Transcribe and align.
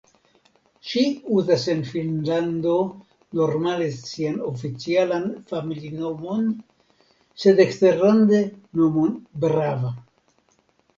Ŝi 0.91 1.01
uzas 1.39 1.65
en 1.73 1.83
Finnlando 1.89 2.73
normale 3.41 3.91
sian 3.99 4.41
oficialan 4.53 5.29
familinomon 5.53 6.51
sed 7.47 7.65
eksterlande 7.69 8.45
nomon 8.83 9.17
Brava. 9.47 9.97